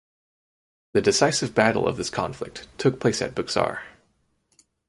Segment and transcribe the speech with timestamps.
[0.93, 3.81] The decisive battle of this conflict took place at Buxar.